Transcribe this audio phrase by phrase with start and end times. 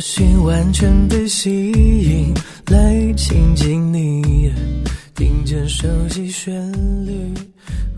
[0.00, 2.34] 心完全被吸引，
[2.72, 4.50] 来亲近你，
[5.14, 6.72] 听见熟悉旋
[7.04, 7.34] 律，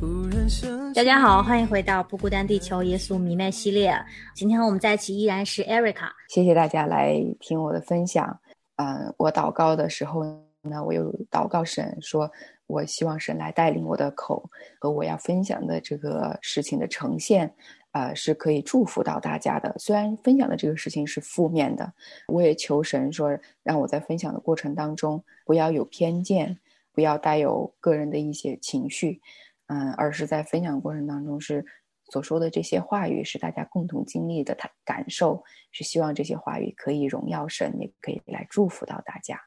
[0.00, 0.92] 忽然想。
[0.94, 3.94] 大家好，欢迎回到不孤单地球耶稣迷妹系列。
[4.34, 6.10] 今天我们在一起依然是 Erica。
[6.28, 8.36] 谢谢大家来听我的分享。
[8.76, 10.24] 嗯，我祷告的时候
[10.62, 12.28] 呢，我有祷告神，说
[12.66, 14.42] 我希望神来带领我的口
[14.80, 17.54] 和我要分享的这个事情的呈现。
[17.92, 19.74] 呃，是可以祝福到大家的。
[19.78, 21.92] 虽然分享的这个事情是负面的，
[22.26, 26.58] 我也求神说，让我在分享的过程当中不要有偏见，
[26.92, 29.20] 不要带有个人的一些情绪，
[29.66, 31.64] 嗯，而是在分享过程当中是
[32.10, 39.38] 所说的这些话语是大家共同经历的，他感受是希望这些话语可以荣耀神，也可以来祝福到大家。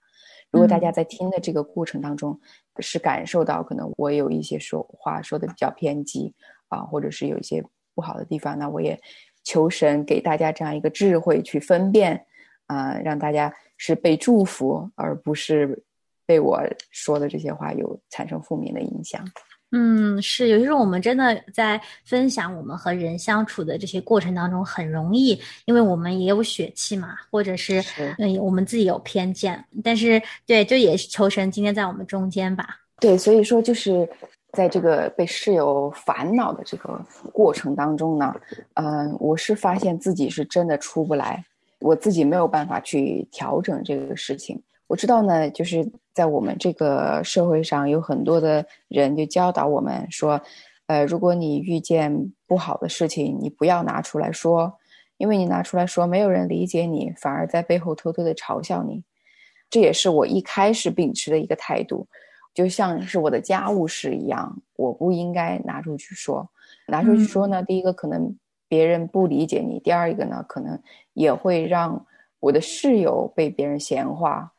[0.51, 2.39] 如果大家在听的这个过程当中
[2.77, 6.35] 是感受到可能我有一些说话说的比较偏激
[6.67, 7.65] 啊，或者是有一些。
[7.95, 8.99] 不好的地方，那我也
[9.43, 12.25] 求神给大家这样一个智慧去分辨，
[12.67, 15.81] 啊，让大家是被祝福，而不是
[16.25, 19.23] 被我说的这些话有产生负面的影响。
[19.71, 27.83] 嗯，是，有些时候我们真的在分享我们和人相处的这些过程当中，很容易，因为我们也有血气嘛，或者是
[28.17, 29.63] 嗯，我们自己有偏见。
[29.83, 32.77] 但是，对，就也是求神今天在我们中间吧。
[32.99, 34.09] 对，所以说就是。
[34.55, 36.99] 在这个被室友烦恼的这个
[37.33, 38.33] 过程当中呢，
[38.75, 41.43] 嗯，我是发现自己是真的出不来，
[41.79, 44.63] 我自己没有办法去调整这个事情。
[44.87, 50.39] 我知道呢，就是在我们这个社会上有很多的人就教导我们说，
[50.87, 54.73] 呃，如果你遇见不好的事情，你不要拿出来说，
[55.17, 59.03] 因为你拿出来说，没有人理解你，反而在背后偷偷的嘲笑你。
[59.69, 62.07] 这也是我一开始秉持的一个态度。
[62.55, 66.49] 就像是我的家务事一样，我不应该拿出去说。
[66.87, 68.35] 拿出去说呢，第一个可能
[68.67, 70.79] 别人不理解你，第二一个呢，可能
[71.13, 72.03] 也会让
[72.39, 74.51] 我的室友被别人闲话。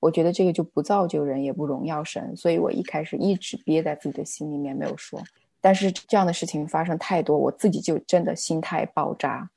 [0.00, 2.34] 我觉得这个就不造就人，也不荣耀神。
[2.36, 5.20] 所以我一开始一直憋在自己的心里面没有说。
[5.60, 9.48] 但是这样的事情发生太多，我自己就真的心态爆炸，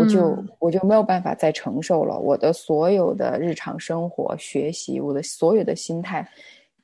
[0.00, 2.18] 我就我就没有办法再承受了。
[2.18, 6.28] 我的所有的日常生活、学习，我的所有的心态。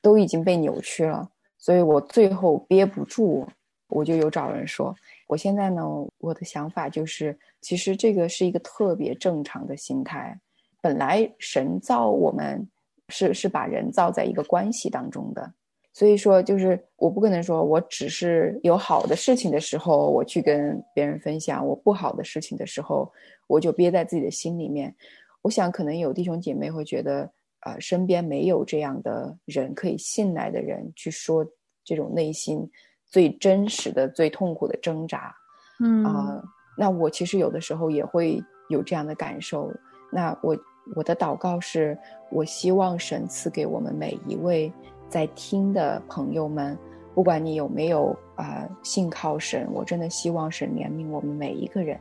[0.05, 1.27] 都已经被扭曲了，
[1.57, 3.49] 所以我最后憋不住，
[3.89, 4.95] 我就有找人说，
[5.27, 5.83] 我现在呢，
[6.19, 10.39] 我的想法就是，其实这个是一个特别正常的心态。
[10.83, 12.69] 本来神造我们
[13.09, 15.51] 是是把人造在一个关系当中的，
[15.95, 23.11] 所以说就是我不可能说我只是有好的事情的时候我去跟别人分享，我不好的事情的时候
[23.47, 24.95] 我就憋在自己的心里面。
[25.41, 27.33] 我想可能有弟兄姐妹会觉得。
[27.65, 31.45] 呃，身边没有这样的人可以信赖的人去说
[31.83, 32.71] 这种内心
[33.07, 35.35] 最真实的、最痛苦的挣扎，
[35.81, 36.43] 嗯啊，
[36.77, 39.73] 那我其实有的时候也会有这样的感受。
[40.13, 40.57] 那我
[40.95, 41.97] 我的祷告是，
[42.31, 44.71] 我希望神赐给我们每一位
[45.09, 46.77] 在听的朋友们，
[47.15, 51.99] 不管你有没有啊信靠神，我真的希望神怜悯我们每一个人，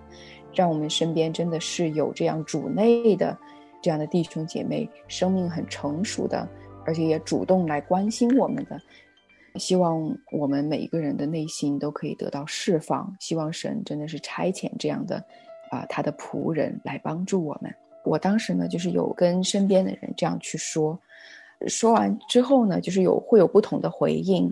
[0.53, 3.37] 让我们身边真的是有这样主内的。
[3.83, 6.47] 这样的弟兄姐妹，生命很成熟的，
[6.85, 8.81] 而且也主动来关心我们的，
[9.59, 13.13] 希望我们每一个人的内心都可以得到释放。
[13.19, 15.21] 希望神真的是差遣这样的，
[15.69, 17.69] 啊，他的仆人来帮助我们。
[18.05, 20.97] 我当时呢，就是有跟身边的人这样去说，
[21.67, 24.49] 说完之后呢，就是有会有不同的回应，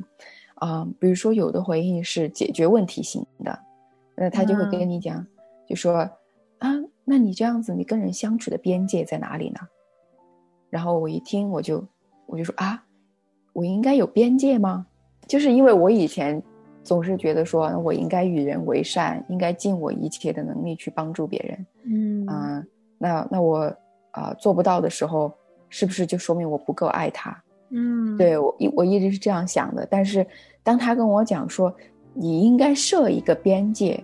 [0.55, 3.57] 啊，比如说有的回应是解决问题型的，
[4.13, 5.25] 那他就会跟你讲，
[5.69, 6.09] 就说
[6.59, 6.69] 啊。
[7.11, 9.59] 那你这样子，你跟人相处的边界在哪里呢？
[10.69, 11.85] 然后我一听，我就
[12.25, 12.81] 我就说啊，
[13.51, 14.87] 我应该有边界吗？
[15.27, 16.41] 就是因为我以前
[16.85, 21.65] 总是觉得说，我应该与人为善，应该尽我一切的能力去帮助别人。
[21.83, 22.63] 嗯啊，
[22.97, 23.69] 那那我
[24.11, 25.29] 啊做不到的时候，
[25.67, 27.37] 是不是就说明我不够爱他？
[27.71, 29.85] 嗯，对我一我一直是这样想的。
[29.91, 30.25] 但是
[30.63, 31.75] 当他跟我讲说，
[32.13, 34.01] 你应该设一个边界。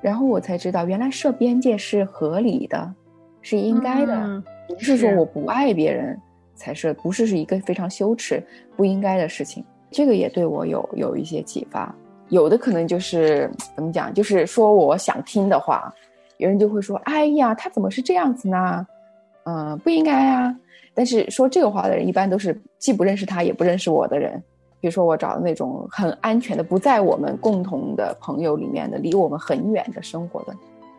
[0.00, 2.94] 然后我才知道，原来设边界是合理的，
[3.42, 6.18] 是应该的，不是说我不爱别人
[6.54, 8.42] 才是，不是是一个非常羞耻、
[8.76, 9.64] 不应该的事情。
[9.90, 11.94] 这个也对我有有一些启发。
[12.28, 15.92] 有的可能就是怎么讲，就是说我想听的话，
[16.36, 18.86] 有人就会说：“哎呀，他怎么是这样子呢？
[19.44, 20.56] 嗯，不应该啊。
[20.94, 24.40] 但是说这个话的人，一般都是既不认识他，也不认识我的人。
[24.80, 30.54] 比如说我找的那种很安全的，不在我们共同的朋友里面的，离我们很远的生活的，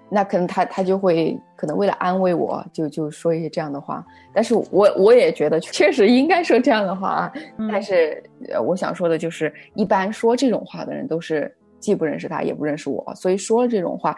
[0.08, 4.06] 那可能他他就会可能为了安慰我，就就说一些这样的话。
[4.34, 7.34] 但是我我也觉得确实应该说这样的话啊。
[7.72, 14.16] 但是呃，我想说的就是，一般说这种话的人都是既不认识他，也不认识我，所以说了这种话，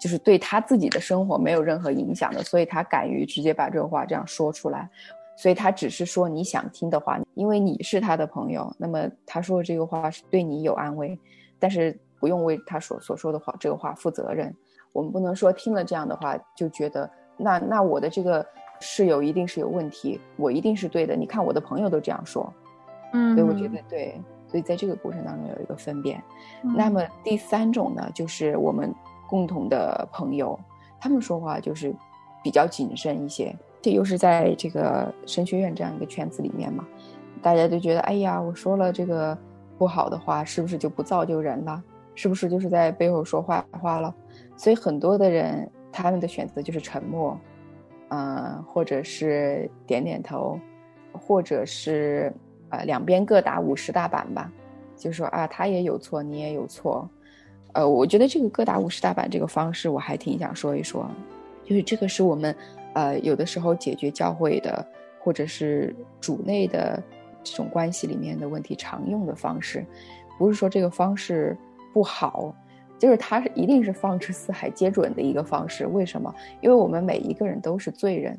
[0.00, 4.88] 就是对他自己的生活没有任何影响的，所以他敢于直接把这个话这样说出来。
[5.36, 11.18] 所以他只是说你想听的话，因为你是他的朋友，那么他说的这个话是对你有安慰，
[11.58, 14.54] 但是不用为他所所说的话这个话负责任。
[14.92, 18.46] 我们不能说听了这样的话就觉得那那我的这个
[18.80, 21.16] 室友一定是有问题，我一定是对的。
[21.16, 22.52] 你看我的朋友都这样说，
[23.12, 24.20] 嗯，所以我觉得对。
[24.46, 26.22] 所以在这个过程当中有一个分辨。
[26.62, 28.94] 那么第三种呢，就是我们
[29.26, 30.56] 共同的朋友，
[31.00, 31.92] 他们说话就是
[32.40, 33.52] 比较谨慎一些。
[33.84, 36.88] 这又是在这个神学院这样一个圈子里面嘛，
[37.42, 39.36] 大家都觉得，哎呀，我说了这个
[39.76, 41.84] 不好的话，是不是就不造就人了？
[42.14, 44.14] 是不是就是在背后说坏话了？
[44.56, 47.38] 所以很多的人他们的选择就是沉默，
[48.08, 50.58] 嗯，或者是点点头，
[51.12, 52.32] 或者是
[52.70, 54.50] 呃两边各打五十大板吧，
[54.96, 57.06] 就说啊，他也有错，你也有错，
[57.74, 61.06] 呃，我觉得这个各打五十大板这个方式我还挺想说一说，
[61.64, 62.56] 就是这个是我们。
[62.94, 64.84] 呃，有的时候解决教会的
[65.20, 67.02] 或者是主内的
[67.42, 69.84] 这种关系里面的问题常用的方式，
[70.38, 71.56] 不是说这个方式
[71.92, 72.54] 不好，
[72.98, 75.86] 就是它是一定是放之四海皆准的一个方式。
[75.86, 76.34] 为什么？
[76.60, 78.36] 因为我们每一个人都是罪人，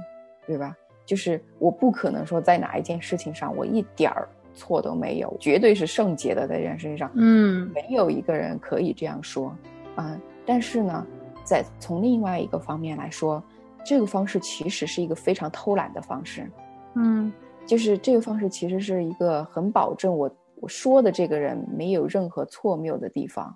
[0.48, 0.76] 对吧？
[1.06, 9.56] 就是我不可能说在哪一件事情上我一点儿错都没有，绝对是圣洁的在这件事情上，嗯，没有一个人可以这样说
[9.96, 10.20] 啊。
[10.46, 11.06] 但是呢，
[11.44, 13.44] 在从另外一个方面来说。
[13.86, 16.52] 这个方式其实是一个非常偷懒的方式，
[16.96, 17.32] 嗯，
[17.68, 23.56] 就是这个方式其实是一个很保证我我说的这个人没有任何错谬的地方，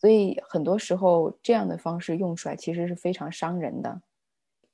[0.00, 4.02] 所以很多时候这样的方式用出来其实是非常伤人的，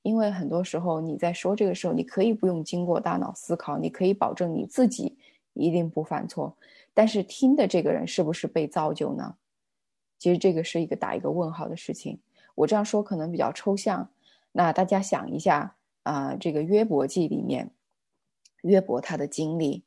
[0.00, 5.18] 因为很多时候你在说这个时候，你可以不用经过大脑思考，你可以保证你自己
[5.52, 6.56] 一定不犯错，
[6.94, 9.34] 但是听的这个人是不是被造就呢？
[10.18, 12.18] 其实这个是一个打一个问号的事情。
[12.54, 14.08] 我这样说可能比较抽象。
[14.52, 17.70] 那大家想一下啊，这个约伯记里面，
[18.62, 19.84] 约伯他的经历，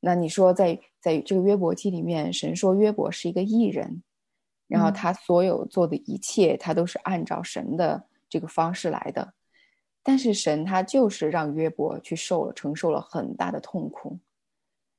[0.00, 4.02] 那你说在在这个约伯记里面，神说约伯是一个艺人，
[4.66, 9.34] 然后他所有做的一切，他都是按照神的这个方式来的，
[10.02, 14.18] 但是神他就是让约伯去受了承受了很大的痛苦。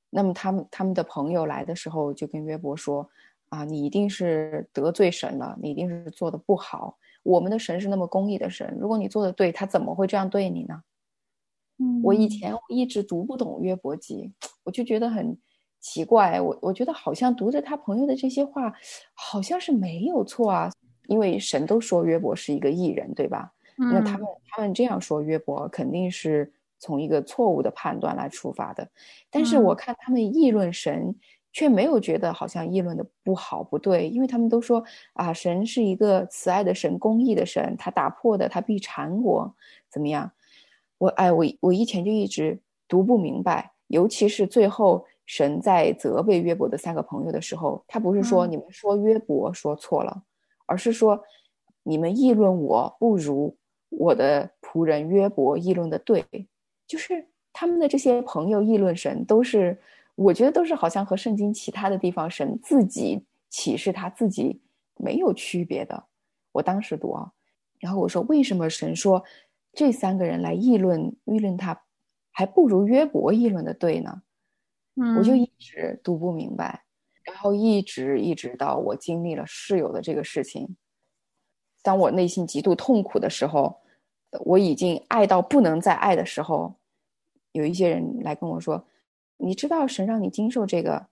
[0.09, 3.09] 那么他们他们的朋友来的时候，就跟约伯说
[3.49, 6.97] 啊，你一定是得罪神了，你一定是做的不好。
[7.27, 10.81] 我们的神是那么公义的神，如果你做的对，他怎么会这样对你呢？
[11.77, 14.31] 嗯，我以前一直读不懂约伯记，
[14.63, 15.37] 我就觉得很
[15.81, 16.39] 奇怪。
[16.39, 18.73] 我我觉得好像读着他朋友的这些话，
[19.13, 20.71] 好像是没有错啊，
[21.07, 23.51] 因为神都说约伯是一个艺人，对吧？
[23.75, 28.89] 那他们他们这样说约伯，肯定是从一个错误的判断来出发的。
[29.29, 31.13] 但是我看他们议论神。
[31.57, 34.83] 却没有觉得好像议论的不好不对，因为他们都说
[35.13, 39.51] 啊，神是一个慈爱的神，公义的神，他打破的他必缠我，
[39.89, 40.31] 怎么样？
[40.99, 50.21] 我哎，我我以前就一直读不明白，尤其是最后神在责备约伯的三个朋友的时候，他不是说你们说约伯说错了，
[50.67, 51.19] 而是说
[51.81, 53.57] 你们议论我不如
[53.89, 56.23] 我的仆人约伯议论的对，
[56.85, 59.75] 就是他们的这些朋友议论神都是。
[60.17, 64.59] 我觉得都是好像和圣经其他的地方神自己启示他自己
[64.95, 66.05] 没有区别的。
[66.51, 67.31] 我当时读啊，
[67.79, 69.23] 然后我说为什么神说
[69.73, 71.79] 这三个人来议论议论他，
[72.31, 74.23] 还不如约伯议论的对呢？
[74.95, 76.83] 嗯，我就一直读不明白，
[77.23, 80.75] 然后一直一直到我经历了室友的这个事情，
[81.83, 83.79] 当我内心极度痛苦的时候，
[84.43, 86.73] 我已经爱到不能再爱的时候，
[87.51, 88.83] 有一些人来跟我说。
[89.37, 91.07] 你知道神让你经受这个，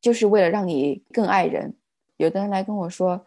[0.00, 1.74] 就是为了让你更爱人。
[2.16, 3.24] 有的人来跟我说，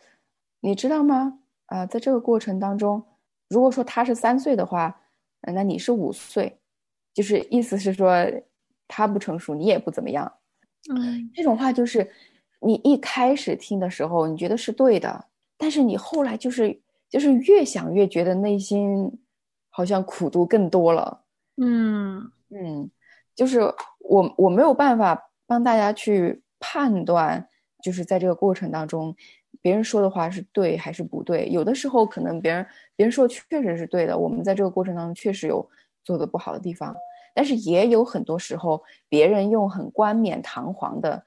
[0.61, 1.39] 你知道吗？
[1.65, 3.03] 啊，在这个过程当中，
[3.49, 5.01] 如果说他是三岁的话，
[5.41, 6.57] 那你是五岁，
[7.13, 8.25] 就是意思是说
[8.87, 10.31] 他不成熟，你也不怎么样。
[10.89, 12.09] 嗯，这种话就是
[12.61, 15.25] 你一开始听的时候，你觉得是对的，
[15.57, 16.79] 但是你后来就是
[17.09, 19.11] 就是越想越觉得内心
[19.69, 21.21] 好像苦度更多了。
[21.57, 22.89] 嗯嗯，
[23.37, 23.73] 就是。
[24.09, 27.45] 我我没有办法帮大家去判断，
[27.83, 29.13] 就是在这个过程当中，
[29.61, 31.49] 别人说的话是对还是不对。
[31.49, 32.65] 有的时候可能别人
[32.95, 35.69] 别人说确实是对的，我们在这个过程当中确实有
[36.05, 36.95] 做的不好的地方，
[37.35, 41.21] 但是也有很多时候别人用很冠冕堂皇的、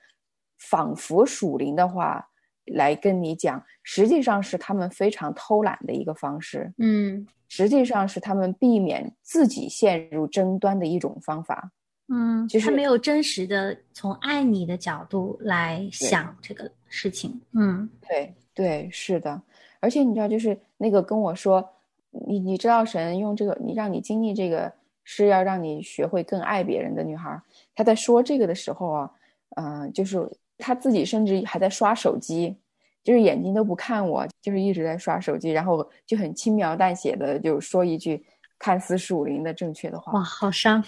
[0.58, 2.26] 仿佛属灵的话
[2.64, 6.72] 来跟你讲，实际上是他们非常偷懒的一个方式。
[6.78, 11.72] 嗯实际上是他们避免自己陷入争端的一种方法。
[12.12, 17.40] 嗯，就是他没有真实的从爱你的角度来想这个事情。
[17.52, 19.40] 嗯对对，是的，
[19.78, 21.66] 而且你知道，就是那个跟我说，
[22.10, 24.70] 你你知道神用这个，你让你经历这个，
[25.04, 27.40] 是要让你学会更爱别人的女孩儿。
[27.74, 29.10] 她在说这个的时候啊，
[29.56, 32.56] 嗯、就是她自己甚至还在刷手机，
[33.04, 38.22] 就是眼睛都不看我，就是一直在刷手机，然后就很轻描淡写的就说一句
[38.58, 40.12] 看似属灵的正确的话。
[40.12, 40.84] 哇，好伤。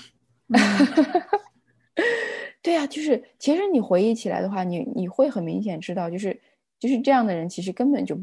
[2.63, 6.41] 对啊、就是其实你回忆起来的话，你你会很明显知道，就是
[6.79, 8.17] 就是这样的人，其实根本就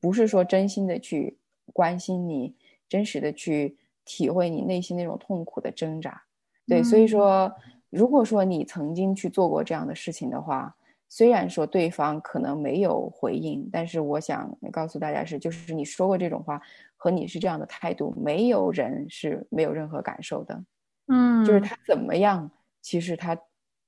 [0.00, 1.38] 不是说真心的去
[1.72, 2.54] 关心你，
[2.88, 6.22] 真实的去体会你内心那种痛苦的挣扎。
[6.66, 7.50] 对，所以说，
[7.88, 10.76] 如果说你曾经去做过这样的事情的话，
[11.08, 16.60] 虽然说对方可能没有回应，但是我想告诉大家是，就是你说过这种话
[16.94, 20.62] 和你是这样的态度，没有人是没有任何感受的。
[21.08, 22.50] 嗯，就是他怎么样，
[22.80, 23.38] 其实他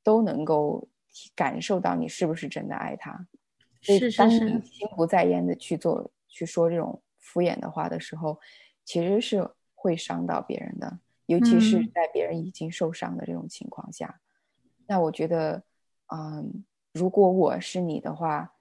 [0.02, 0.88] 都能够
[1.34, 3.26] 感受到你是不是真的爱他。
[3.82, 8.38] 所以当是是是你心不在焉的去做、去说这种敷衍的话的时候，
[8.84, 14.20] 其实是会伤到别人的，尤其是嗯在别人已经受伤的这种情况下。
[14.86, 15.62] 那我觉得，
[16.12, 18.52] 嗯，如果我是你的话，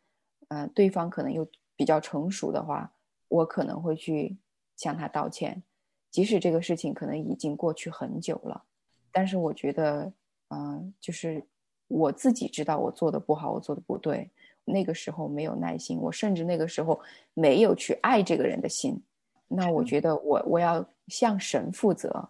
[0.48, 2.94] 呃，对方可能又比较成熟的话，
[3.28, 4.38] 我可能会去
[4.76, 5.64] 向他道歉，
[6.12, 8.64] 即使这个事情可能已经过去很久了，
[9.12, 10.12] 但是我觉得，
[10.50, 11.44] 嗯、就是
[11.88, 14.30] 我自己知道我做的不好，我做的不对，
[14.66, 17.00] 那个时候没有耐心，我甚至那个时候
[17.34, 19.02] 没有去爱这个人的心，
[19.48, 22.30] 那我觉得我我要向神负责，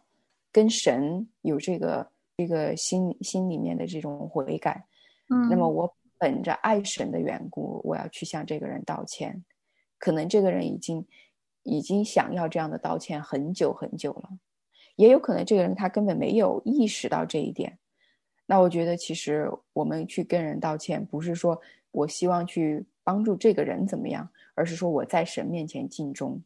[0.51, 4.85] 跟神有这个这个心心里面的这种悔改，
[5.29, 9.43] 嗯，那么我本着爱神的缘故，我要去向这个人道歉。
[9.97, 11.05] 可能这个人已经
[11.63, 14.29] 已经想要这样的道歉很久很久了，
[14.95, 17.77] 也有可能这个人他根本没有意识到这一点。
[18.45, 21.61] 那我觉得，其实我们去跟人道歉，不是说
[21.91, 26.41] 我希望去帮助这个人怎么样，而是说我在神面前尽忠。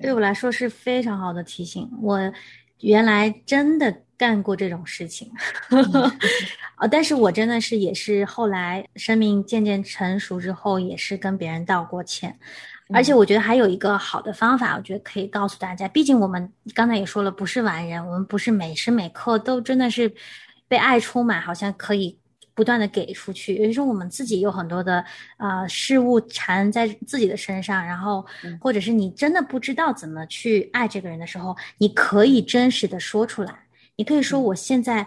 [0.00, 1.90] 对我来说是非常好的提醒。
[2.00, 2.20] 我
[2.80, 5.32] 原来真的干过这种事情，
[6.76, 12.38] 啊， 但是我真的是也是后来生命渐渐成熟之后，也是跟别人道过歉。
[12.90, 15.86] 而且我觉得还有一个好的方法，我觉得可以告诉大家。
[15.88, 20.10] 毕竟我们刚才也说了，不是完人，我们不是每时每刻都真的是
[20.66, 22.18] 被爱充满，好像可以
[22.54, 23.56] 不断的给出去。
[23.56, 25.04] 有的时候我们自己有很多的
[25.36, 28.24] 呃事物缠在自己的身上，然后
[28.58, 33.54] 或者是你真的不知道怎么去爱这个人的时候，你可以真实的说出来。
[33.96, 35.06] 你可以说我现在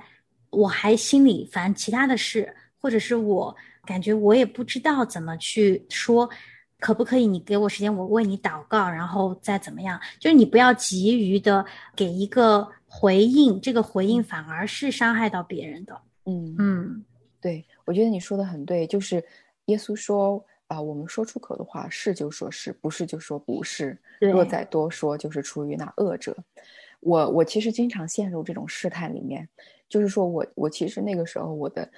[0.52, 6.30] 我还心里烦其他的事，或者是我感觉我也不知道怎么去说。
[6.82, 7.28] 可不可以？
[7.28, 9.98] 你给我时间，我为你祷告，然后再怎么样？
[10.20, 11.64] 就是你不要急于的
[11.96, 16.02] 给一个回应，这个回应反而是伤害到别人的。
[16.26, 17.06] 嗯嗯
[17.40, 19.24] 对，我觉得你说的很对，就是
[19.66, 23.98] 耶稣说啊、我们说出口的话是就说是，不是就说不是。
[24.20, 26.36] 若再多说，就是出于那恶者。
[27.02, 29.48] 我我其实经常陷入这种试探里面，
[29.90, 31.90] 就是说我我其实那个时候我的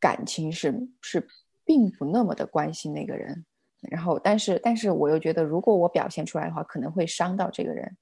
[0.00, 1.26] 感情是是
[1.62, 3.44] 并不那么的关心那个人，
[3.90, 7.96] 然后但是但是我又觉得，如果我表现出来的话，可能会伤到这个人。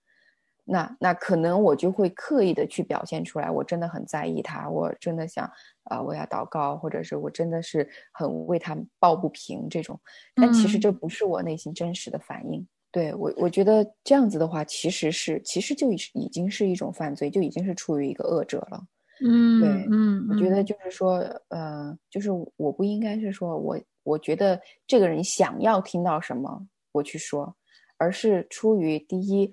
[0.64, 5.50] 那那可能我就会刻意的去表现出来，我真的很在意他，我真的想
[5.84, 9.98] 啊、我要祷告，或者是我真的是很为他抱不平这种。
[10.36, 12.64] 但其实嗯这不是我内心真实的反应。
[12.92, 18.80] 对我，我觉得这样子的话，其实是其实就已已经是一种犯罪，就已经是处于一个恶者了。
[19.22, 21.16] 嗯对嗯，我觉得嗯就是说，
[21.48, 23.76] 呃，就是我不应该是说我
[24.10, 27.56] 我觉得这个人想要听到什么我去说，
[27.96, 29.50] 而是出于第一，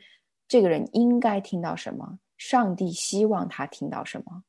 [0.47, 4.43] 这个人应该听到什么，上帝希望他听到什么。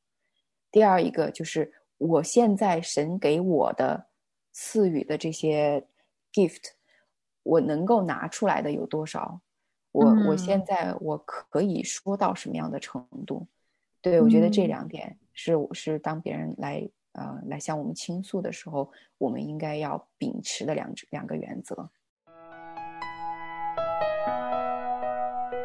[0.71, 4.07] 第二一个就是我现在神给我的
[4.51, 5.85] 赐予的这些
[6.33, 6.71] gift，
[7.43, 9.41] 我能够拿出来的有多少？
[9.91, 13.47] 我、我现嗯在我可以说到什么样的程度？
[14.01, 21.89] 对，我觉得这嗯两点是是当别人来呃来向我们倾诉的时候，我们应该要秉持的两两个原则。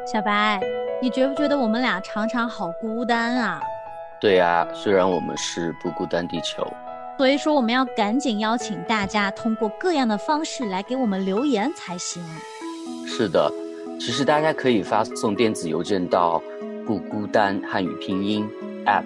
[0.07, 0.61] 小白，
[1.01, 3.61] 你觉不觉得我们俩常常好孤单啊？
[4.21, 6.67] 对啊，虽然我们是不孤单地球，
[7.19, 12.23] 所以说，我们要赶紧邀请大家通过各样的方式来给我们留言才行。
[13.07, 13.51] 是的，
[13.99, 16.43] 其实大家可以发送电子邮件到
[16.87, 18.49] “不孤单”汉语拼音
[18.87, 19.05] at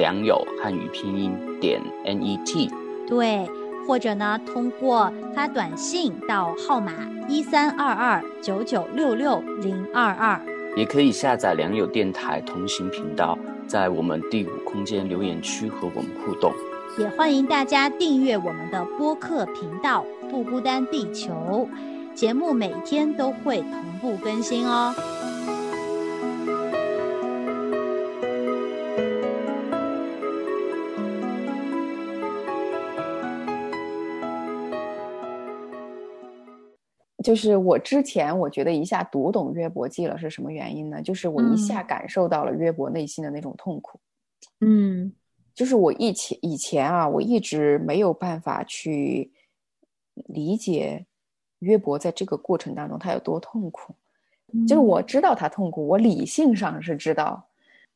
[0.00, 1.30] 良友汉语拼音
[1.60, 2.70] 点 net。
[3.06, 3.46] 对，
[3.86, 6.92] 或者呢，通过发短信到号码
[7.28, 10.40] 一三二二九九六六零二二，
[10.74, 16.50] 也可以下载良友电台同行频道，在我们第五空间留言区和我们互动。
[16.98, 21.68] 也欢迎大家订阅我们的播客频道“不孤单地球”，
[22.16, 24.94] 节目每天都会同步更新哦。
[37.22, 41.02] 就是我之前我觉得一下读懂约伯记了是什么原因呢？
[41.02, 44.00] 就是我一下感受到了约伯内心的那种痛苦。
[44.60, 45.12] 嗯，
[45.54, 49.30] 就是我以前以前啊，我一直没有办法去
[50.14, 51.04] 理解
[51.58, 53.94] 约伯在这个过程当中他有多痛苦。
[54.66, 57.46] 就是我知道他痛苦，我理性上是知道，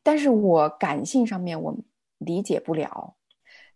[0.05, 1.75] 但是我感性上面我
[2.19, 3.15] 理解不了。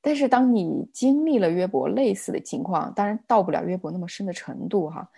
[0.00, 5.11] 但是当你经历了约伯类似的情况，当然到不了约伯那么深的程度哈。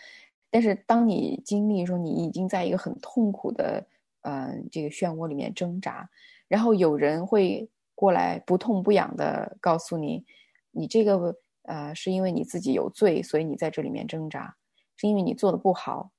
[0.50, 3.86] 但是当你经历说你已经在一个很痛苦的
[4.22, 6.08] 呃这个漩涡里面挣扎，
[6.48, 10.24] 然后有人会过来不痛不痒的告诉你，
[10.70, 14.56] 你这个呃是因为你自己有罪，所以你在这里面挣扎，
[14.96, 16.10] 是因为你做的不好，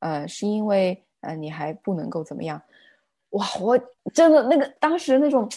[0.00, 2.60] 呃是因为呃你还不能够怎么样？
[3.30, 3.78] 哇，我
[4.12, 5.48] 真的那个当时那种。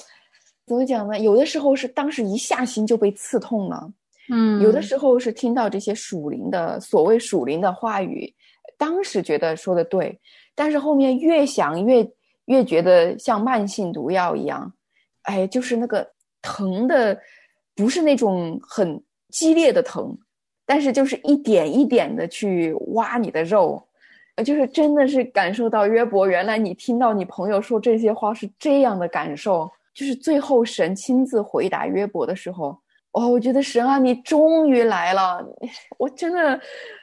[0.68, 1.20] 怎么讲呢？
[1.20, 3.92] 有的时候是当时一下心就被刺痛了，
[4.30, 8.34] 嗯，有的时候是听到这些属灵的所谓属灵的话语，
[8.78, 10.18] 当时觉得说的对，
[10.56, 12.10] 但是后面越想越
[12.46, 14.72] 越觉得像慢性毒药一样，
[15.24, 16.08] 哎，就是那个
[16.42, 17.20] 疼的，
[17.76, 20.18] 不是那种很激烈的疼，
[20.66, 23.86] 但是就是一点一点的去挖你的肉，
[24.36, 29.70] 呃，就是真的是感受到约伯，原来你听到你朋友说这些话是这样的感受。
[29.94, 32.78] 就是最后神亲自回答约伯的时候，
[33.12, 35.46] 哦，我觉得神啊，你终于来了！
[35.98, 36.60] 我真的，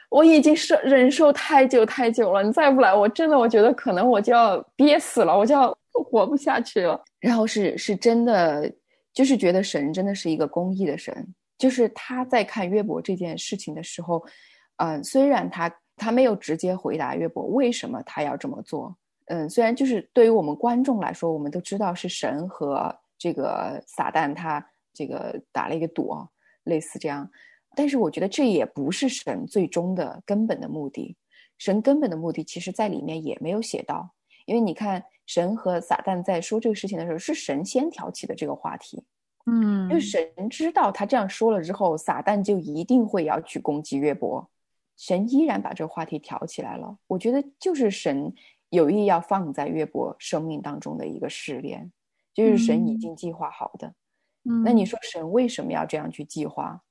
[0.09, 6.99] 我已经受忍受太久太久了，你再不来，我真的我觉得可能我就要憋死了，我就要 活不下去了。
[7.19, 8.71] 然后是是真的，
[9.13, 11.13] 就是觉得神真的是一个公义的神，
[11.57, 14.25] 就是他在看约伯这件事情的时候，
[14.77, 18.95] 嗯，虽然他他没有直接回答约伯为什么他要这么做。
[19.29, 26.11] 嗯，虽然就是对于我们观众来说，我们都知道是神和这个撒旦他这个打了一个赌，
[26.63, 27.29] 类似这样，
[27.75, 31.15] 但是我觉得这也不是神最终的根本的目的。
[31.59, 34.09] 神根本的目的，其实在里面也没有写到，
[34.47, 39.03] 因为你看，神和撒旦在说这个事情的时候，是神先挑起的这个话题。
[39.45, 44.49] 嗯，因为神知道他这样说了之后，撒旦就一定会要去攻击约伯，
[44.97, 46.97] 神依然把这个话题挑起来了。
[47.05, 48.33] 我觉得就是神。
[48.69, 51.91] 有意要放在约伯生命当中的一个试炼，
[52.33, 53.93] 就是神已经计划好的。
[54.63, 56.81] 那你说神为什么要这样去计划？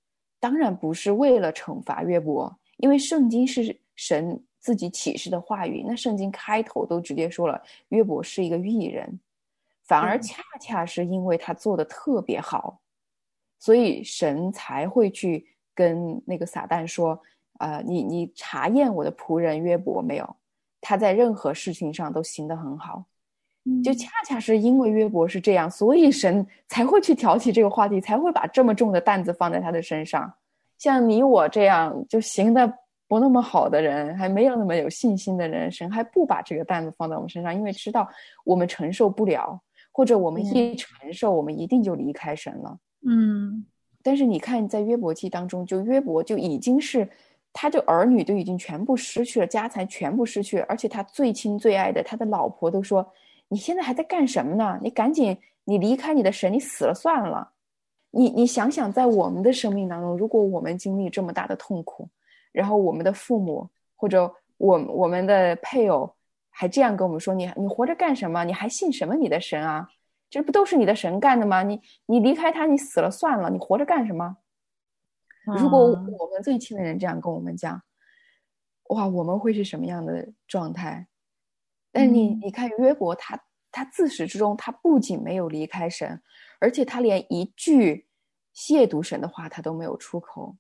[0.41, 5.85] 当然不是为了惩罚约伯，因为圣经是神自己启示的话语。
[5.85, 9.19] 那圣经开头都直接说了，约伯是一个艺人，
[9.85, 12.81] 反而恰恰是因为他做的特别好，
[13.59, 17.21] 所以神才会去跟那个撒旦说
[17.59, 20.37] ：“啊，你你查验我的仆人约伯没有？”
[20.81, 23.05] 他在任何事情上都行得很好，
[23.83, 30.33] 就恰恰是因为约伯是这样，所以神才会去挑起这个话题，才会把这么重的担子放在他的身上。
[30.79, 32.73] 像你我这样就行的
[33.09, 38.09] 不那么好的人，还没有那么有信心的人，神还不把这个担子放在我们身上，因为知道
[38.45, 39.61] 我们承受不了，
[39.91, 42.79] 或者我们一承受，我们一定就离开神了。
[43.05, 43.67] 嗯，
[44.03, 47.09] 但是你看，在约伯记当中，就约伯就已经是。
[47.53, 53.05] 他就儿女都已经全部失去了，家财全部失去，而且他最亲最爱的他的老婆都说
[53.49, 54.79] ：“你现在还在干什么呢？
[54.83, 57.51] 你赶紧，你离开你的神，你死了算了。”
[58.11, 62.09] 你你想想，在我们的生命当中，如果我们经历这么大的痛苦，
[62.53, 66.11] 然后我们的父母或者我我们的配偶
[66.49, 68.45] 还这样跟我们说：“你你活着干什么？
[68.45, 69.89] 你还信什么你的神啊？
[70.31, 71.63] 这不都是你的神干的吗？
[71.63, 74.39] 你你离开他，你死了算了，你活着干什么？”
[75.57, 77.81] 如果我们最亲的人这样跟我们讲，
[78.91, 81.07] 哇，我们会是什么样的状态？
[81.93, 83.39] 但你你看约伯，他
[83.71, 86.21] 他自始至终，他不仅没有离开神，
[86.59, 88.07] 而且他连一句
[88.55, 90.55] 亵渎神的话他都没有出口。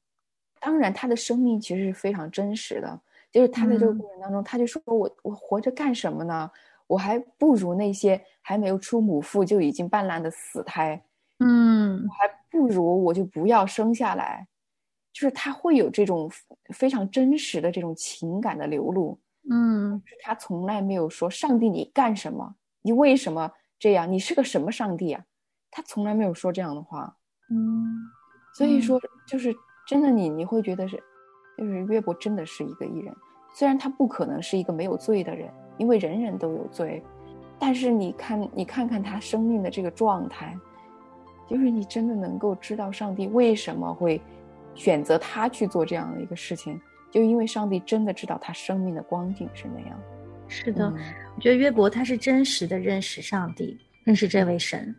[0.60, 6.50] 当然，他的生命其实是非常真实的，就是他在这个过程当中，他就说我我活着干什么呢？
[6.86, 11.00] 我还不如那些还没有出母腹就已经半烂的死胎。
[11.38, 14.48] 嗯我还不如我就不要生下来。
[15.18, 16.30] 就是他会有这种
[16.72, 19.18] 非常真实的这种情感的流露。
[19.50, 23.50] 嗯他从来没有说上帝你干什么，你为什么
[23.80, 25.24] 这样，你是个什么上帝啊？
[25.72, 27.16] 他从来没有说这样的话。
[27.50, 27.98] 嗯
[28.54, 29.52] 所以说，就是
[29.88, 31.02] 真的你你会觉得是，
[31.56, 33.12] 就是约伯真的是一个艺人，
[33.54, 37.02] 虽然他不可能是一个没有罪的人，因为人人都有罪，
[37.58, 40.56] 但是你看你看看他生命的这个状态，
[41.48, 44.20] 就是你真的能够知道上帝为什么会
[44.78, 50.00] 选择他去做这样的一个事情，就因为上帝真的知道他生命的光景是那样。
[50.48, 51.04] 是的，嗯
[51.36, 54.94] 我觉得约伯他是真实的认识上帝，认识这位神。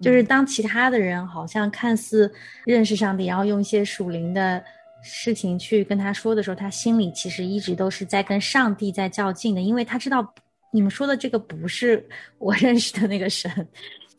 [0.00, 2.32] 就是当其他的人好像看似
[2.64, 4.64] 认识上帝，然后用一些属灵的
[5.02, 10.34] 事情去跟他说的时候，他心里其实一直都是在跟上帝在较劲的，因为他知道
[10.72, 12.02] 你们说的这个不是
[12.38, 13.50] 我 认识的那个神。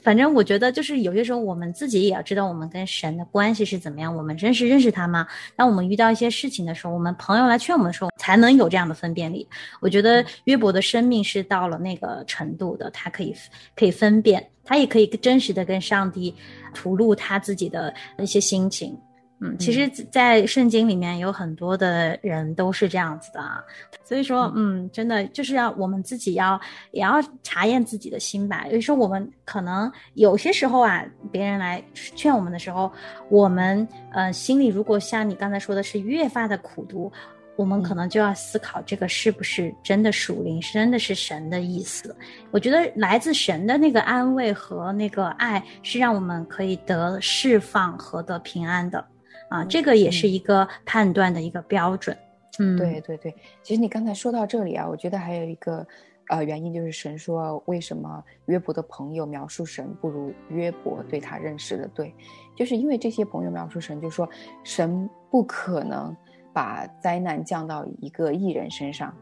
[0.02, 5.28] 反正我觉得，就是有些时候我们自己也要知道我们跟神的关系是怎么样，我们真实认识他吗？
[5.56, 9.48] 当我们遇到一些事情的时候，我们朋友来劝我们的时候，才能有这样的分辨力。
[9.80, 13.36] 我觉得约伯的生命是到了那个程度的，他可以
[13.76, 16.34] 可以分辨，他也可以真实的跟上帝
[16.74, 18.98] 吐露他自己的一些心情。
[19.44, 23.60] 嗯，其实，在圣经里面有很多的人都是这样子的啊，
[24.04, 28.68] 所以说，嗯，真的就是要我们自己要也要查验自己的心吧。
[28.68, 32.92] 有时候我们可能有些时候啊，别人来劝我们的时候，
[33.30, 37.12] 我们呃心里如果像你刚才说的是越发的苦毒，
[37.56, 42.16] 我们可能就要思考这个是不是真的属灵，是真的是神的意思。
[42.52, 49.04] 我觉得来自神的那个安慰和那个爱，是让我们可以得释放和得平安的。
[49.52, 52.18] 啊，这个也是一个判断的一个标准。
[52.60, 55.86] 嗯，对对对，其实你刚才说到这里啊，我觉得还有一个
[56.30, 62.16] 呃原因，就是神说为什么约伯的朋友描述神不如约伯对他认识的对，
[62.56, 64.28] 就是因为这些朋友描述神，就说
[64.64, 66.16] 神不可能
[66.54, 69.14] 把灾难降到一个艺人身上，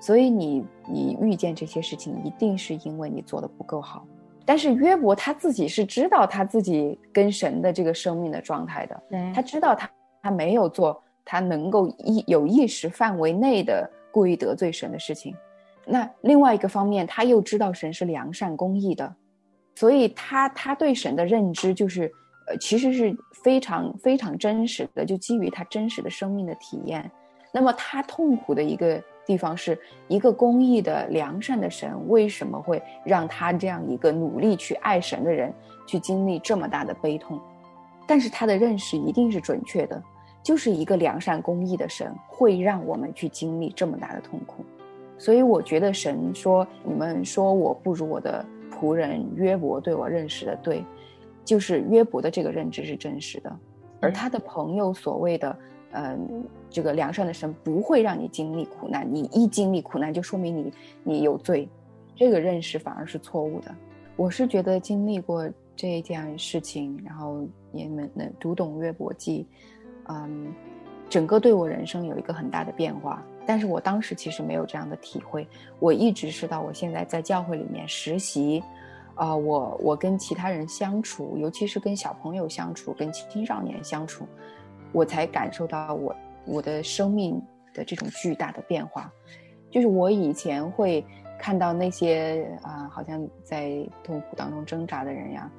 [0.00, 4.04] 所以你你遇见这些事情，一定是因为你做的不够好。
[4.46, 9.90] 但是约伯他自己是知道他自己跟神的这个生命的状态的，对他知道他
[10.22, 15.34] 他没有做他能够意有意识范围内的故意得罪神的事情。
[15.84, 19.14] 那另外一个方面，他又知道神是良善公义的，
[19.74, 22.10] 所以他他对神的认知就是
[22.46, 27.10] 呃其实是非常非常真实的，就基于他真实的生命的体验。
[27.52, 35.52] 那么他痛苦的一个地方是一个公义的良善的神为什么会让他这样一个努力去爱神的人
[35.84, 37.40] 去经历这么大的悲痛？
[38.06, 40.00] 但是他的认识一定是准确的，
[40.44, 44.64] 就是一个良善公义的神会让我们去经历这么大的痛苦。
[45.18, 50.84] 所以我觉得神说：“你们说我不如我的仆人约伯对我认识的对，
[51.44, 53.52] 就是约伯的这个认知是真实的，
[54.00, 55.54] 而他的朋友所谓的。”
[55.98, 61.66] 嗯，这个良善的神不会让你经历苦难，你一经历苦难就说明你你有罪，
[62.14, 63.74] 这个认识反而是错误的。
[64.14, 69.46] 我是觉得经历过这件事情，然后也能能读懂约伯记，
[70.08, 70.52] 嗯，
[71.08, 73.24] 整个对我人生有一个很大的变化。
[73.46, 78.62] 但是我当时其实没有这样的体会，我一直是到我现在在教会里面实习，
[79.14, 84.26] 啊、我我跟其他人相处，尤其是跟小朋友相处，跟青少年相处。
[84.92, 87.40] 我才感受到我我的生命
[87.74, 89.10] 的这种巨大的变化，
[89.70, 91.04] 就是我以前会
[91.38, 95.50] 看到那些啊、呃，好像在痛苦当中挣扎的人呀，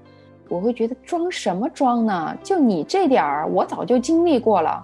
[0.50, 2.36] 我会觉得装什么装呢？
[2.44, 4.82] 就你这点儿，我早就经历过了，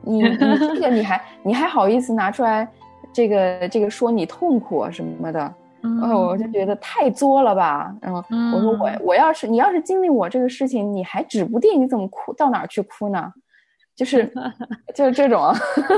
[0.00, 2.66] 你你这个你还你还好意思拿出来
[3.12, 7.94] 这个这个说你痛苦啊什么的，然后我就觉得太作了吧。
[8.00, 13.32] 然后我说我我要是你要是经历我这个事情，你还指不定你怎么哭到哪儿去哭呢？
[14.02, 14.32] 就是
[14.96, 15.40] 就是这种，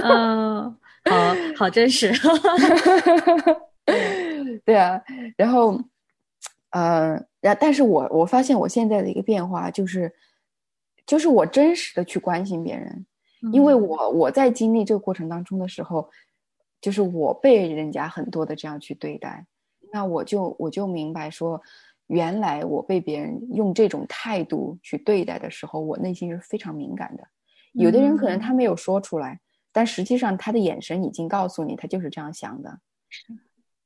[0.02, 0.64] 嗯，
[1.04, 2.12] 好好真实，
[4.62, 4.76] 对。
[4.76, 5.00] 啊，
[5.38, 5.80] 然后，
[6.68, 10.12] 呃，然但是我我发现我现在的一个变化就是，
[11.06, 13.06] 就是我真实的去关心别人，
[13.52, 13.74] 因为。
[13.74, 16.10] 我我在经历这个过程当中的时候，
[16.82, 19.46] 就是我被人家很多的这样去对待，
[19.90, 21.58] 那我就我就明白说，
[22.08, 27.26] 原来我被别人用这种态度去对待的时候，我内心是非常敏感的。
[27.74, 29.38] 有的人可能他没有说出来，
[29.72, 32.78] 但实际上他的眼神已经告诉你，他就是这样想的。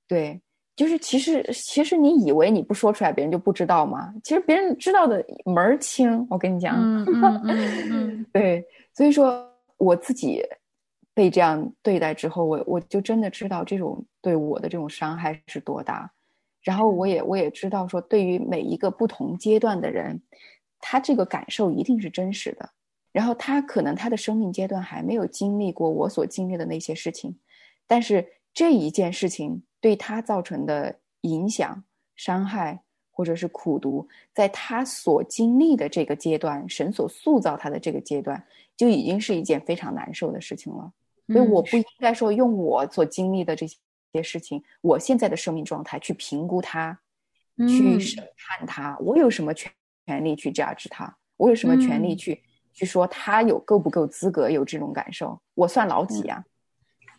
[0.07, 0.40] 对，
[0.77, 4.14] 就是其实其实你以为你不说出来，别人就不知道吗？
[4.22, 6.27] 其实别人知道的门儿清。
[6.31, 6.77] 我跟你讲，
[8.33, 10.42] 对，所以说我自己
[11.14, 16.11] 被这样对待之后，我我就真的知道这种对我的这种伤害是多大。
[16.62, 20.20] 然后我也我也知道说，对于每一个不同阶段的人。
[20.81, 22.70] 他这个感受一定是真实的。
[23.12, 27.37] 然后他可能他的生命阶段还没有经历过我所经历的那些事情，
[27.87, 31.83] 但是这一件事情对他造成的影响、
[32.16, 38.44] 伤害或者是苦读，在他所经历的这个阶段，神所塑造他的这个阶段，
[38.77, 40.92] 就已经是一件非常难受的事情了。
[41.29, 46.99] 所以我不应该说用我所经历的这些事情，我现在的生命状态去评估他，
[47.68, 48.97] 去审判他。
[49.01, 49.71] 我有什么权
[50.07, 51.16] 权利去价值他？
[51.37, 52.42] 我有什么权利去？
[52.79, 55.41] 去说他有够不够资格有这种感受？
[55.55, 56.45] 我算老几呀？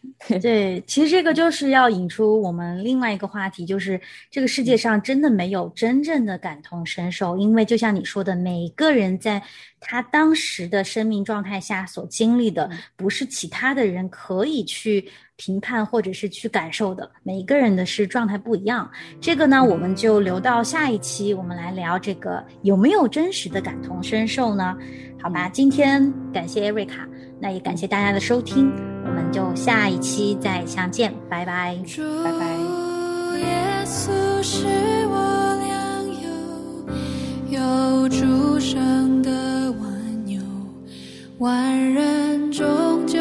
[0.42, 4.00] 对，其实这个就是要引出我们另外一个话题，就是
[4.32, 9.42] 这个世界上真的没有真正的感同身受，因为就像你说的，每个人在
[9.80, 15.10] 他当时的生命状态下所经历的，不是其他的人可以去。
[15.42, 18.92] 评判或者是去感受的，每一个人的是状态不一样。
[19.22, 24.78] 这个呢，我们就留到下一期，我们来聊这个有没有真实的感同身受呢？
[25.22, 27.08] 好吧，今天感谢艾瑞卡，
[27.40, 31.78] 那也感谢大家的收听，我们就下一期再相见，拜拜，
[32.24, 32.46] 拜拜。
[33.40, 34.66] 耶稣是
[35.08, 39.30] 我良友，有主生的
[39.74, 40.42] 万有，
[41.40, 43.20] 万人终究